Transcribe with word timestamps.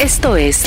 Esto 0.00 0.36
es 0.36 0.62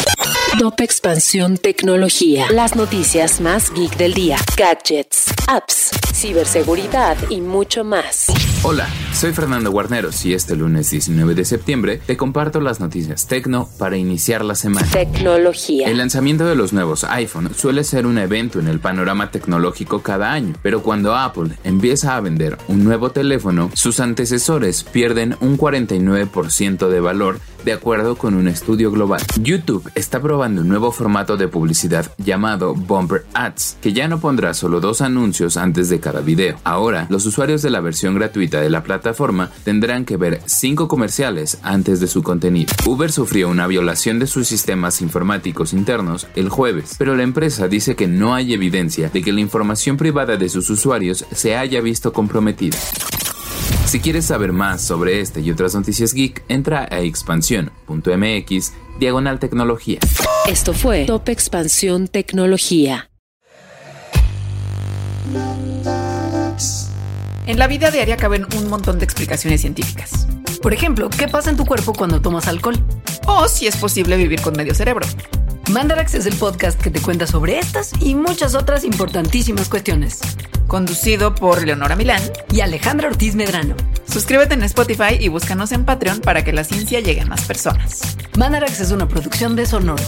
Top 0.59 0.79
Expansión 0.79 1.57
Tecnología. 1.57 2.45
Las 2.51 2.75
noticias 2.75 3.41
más 3.41 3.73
geek 3.73 3.97
del 3.97 4.13
día. 4.13 4.37
Gadgets, 4.55 5.33
apps, 5.47 5.89
ciberseguridad 6.13 7.17
y 7.31 7.41
mucho 7.41 7.83
más. 7.83 8.27
Hola, 8.61 8.87
soy 9.11 9.33
Fernando 9.33 9.71
Guarneros 9.71 10.23
y 10.25 10.35
este 10.35 10.55
lunes 10.55 10.91
19 10.91 11.33
de 11.33 11.43
septiembre 11.43 12.01
te 12.05 12.15
comparto 12.15 12.61
las 12.61 12.79
noticias 12.79 13.25
tecno 13.25 13.67
para 13.79 13.97
iniciar 13.97 14.45
la 14.45 14.53
semana. 14.53 14.87
Tecnología. 14.91 15.89
El 15.89 15.97
lanzamiento 15.97 16.45
de 16.45 16.55
los 16.55 16.71
nuevos 16.71 17.03
iPhone 17.03 17.49
suele 17.55 17.83
ser 17.83 18.05
un 18.05 18.19
evento 18.19 18.59
en 18.59 18.67
el 18.67 18.79
panorama 18.79 19.31
tecnológico 19.31 20.03
cada 20.03 20.31
año, 20.31 20.53
pero 20.61 20.83
cuando 20.83 21.15
Apple 21.15 21.57
empieza 21.63 22.15
a 22.15 22.21
vender 22.21 22.59
un 22.67 22.83
nuevo 22.83 23.09
teléfono, 23.09 23.71
sus 23.73 23.99
antecesores 23.99 24.83
pierden 24.83 25.35
un 25.39 25.57
49% 25.57 26.89
de 26.89 26.99
valor 26.99 27.39
de 27.63 27.73
acuerdo 27.73 28.15
con 28.15 28.35
un 28.35 28.47
estudio 28.47 28.91
global. 28.91 29.21
YouTube 29.41 29.89
está 29.95 30.21
probando 30.21 30.61
un 30.61 30.69
nuevo 30.69 30.91
formato 30.91 31.37
de 31.37 31.47
publicidad 31.47 32.11
llamado 32.17 32.73
Bumper 32.75 33.25
Ads, 33.33 33.77
que 33.81 33.93
ya 33.93 34.07
no 34.07 34.19
pondrá 34.19 34.53
solo 34.53 34.79
dos 34.79 35.01
anuncios 35.01 35.57
antes 35.57 35.89
de 35.89 35.99
cada 35.99 36.21
video. 36.21 36.57
Ahora, 36.63 37.07
los 37.09 37.25
usuarios 37.25 37.61
de 37.61 37.69
la 37.69 37.79
versión 37.79 38.15
gratuita 38.15 38.61
de 38.61 38.69
la 38.69 38.83
plataforma 38.83 39.51
tendrán 39.63 40.05
que 40.05 40.17
ver 40.17 40.41
cinco 40.45 40.87
comerciales 40.87 41.59
antes 41.63 41.99
de 41.99 42.07
su 42.07 42.23
contenido. 42.23 42.73
Uber 42.85 43.11
sufrió 43.11 43.49
una 43.49 43.67
violación 43.67 44.19
de 44.19 44.27
sus 44.27 44.47
sistemas 44.47 45.01
informáticos 45.01 45.73
internos 45.73 46.27
el 46.35 46.49
jueves, 46.49 46.95
pero 46.97 47.15
la 47.15 47.23
empresa 47.23 47.67
dice 47.67 47.95
que 47.95 48.07
no 48.07 48.33
hay 48.33 48.53
evidencia 48.53 49.09
de 49.09 49.21
que 49.21 49.33
la 49.33 49.41
información 49.41 49.97
privada 49.97 50.37
de 50.37 50.49
sus 50.49 50.69
usuarios 50.69 51.25
se 51.31 51.55
haya 51.55 51.81
visto 51.81 52.13
comprometida. 52.13 52.77
Si 53.93 53.99
quieres 53.99 54.25
saber 54.25 54.53
más 54.53 54.81
sobre 54.81 55.21
este 55.21 55.41
y 55.41 55.51
otras 55.51 55.75
noticias 55.75 56.15
geek, 56.15 56.43
entra 56.47 56.87
a 56.89 57.01
expansión.mx 57.01 58.73
diagonal 58.99 59.37
tecnología. 59.37 59.99
Esto 60.47 60.73
fue 60.73 61.05
Top 61.05 61.29
Expansión 61.29 62.07
Tecnología. 62.07 63.11
En 67.45 67.59
la 67.59 67.67
vida 67.67 67.91
diaria 67.91 68.17
caben 68.17 68.47
un 68.57 68.67
montón 68.67 68.97
de 68.97 69.05
explicaciones 69.05 69.61
científicas. 69.61 70.25
Por 70.63 70.73
ejemplo, 70.73 71.11
¿qué 71.11 71.27
pasa 71.27 71.51
en 71.51 71.57
tu 71.57 71.65
cuerpo 71.67 71.93
cuando 71.93 72.19
tomas 72.19 72.47
alcohol? 72.47 72.83
O 73.27 73.47
si 73.47 73.67
es 73.67 73.77
posible 73.77 74.17
vivir 74.17 74.41
con 74.41 74.57
medio 74.57 74.73
cerebro. 74.73 75.05
Mandarax 75.69 76.13
es 76.15 76.25
el 76.25 76.35
podcast 76.35 76.79
que 76.81 76.91
te 76.91 77.01
cuenta 77.01 77.25
sobre 77.25 77.57
estas 77.57 77.93
y 78.01 78.15
muchas 78.15 78.53
otras 78.53 78.83
importantísimas 78.83 79.69
cuestiones. 79.69 80.19
Conducido 80.67 81.33
por 81.33 81.65
Leonora 81.65 81.95
Milán 81.95 82.21
y 82.51 82.59
Alejandra 82.59 83.07
Ortiz 83.07 83.33
Medrano. 83.35 83.75
Suscríbete 84.05 84.55
en 84.55 84.63
Spotify 84.63 85.17
y 85.19 85.29
búscanos 85.29 85.71
en 85.71 85.85
Patreon 85.85 86.19
para 86.19 86.43
que 86.43 86.51
la 86.51 86.63
ciencia 86.63 86.99
llegue 86.99 87.21
a 87.21 87.25
más 87.25 87.45
personas. 87.45 88.17
Mandarax 88.37 88.81
es 88.81 88.91
una 88.91 89.07
producción 89.07 89.55
de 89.55 89.65
Sonoro. 89.65 90.03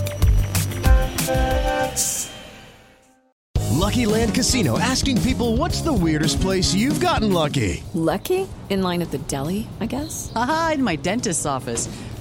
Lucky 3.72 4.06
Land 4.06 4.33
Casino 4.33 4.78
asking 4.80 5.22
people 5.22 5.58
what's 5.58 5.81
the 5.81 5.94
weirdest 5.94 6.42
place 6.42 6.73
you've 6.73 7.00
gotten 7.00 7.31
lucky? 7.31 7.83
Lucky? 7.94 8.48
In 8.70 8.81
line 8.81 9.02
at 9.02 9.11
the 9.11 9.20
deli, 9.28 9.67
I 9.80 9.86
guess? 9.86 10.31
Aha, 10.36 10.72
in 10.76 10.83
my 10.83 10.98
dentist's 10.98 11.45
office. 11.45 11.88